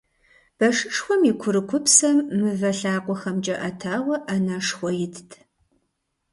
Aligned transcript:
Пэшышхуэм 0.57 1.21
и 1.31 1.33
курыкупсым 1.41 2.17
мывэ 2.39 2.71
лъакъуэхэмкӀэ 2.79 3.55
Ӏэтауэ 3.59 4.15
Ӏэнэшхуэ 4.25 4.89
итт. 5.05 5.29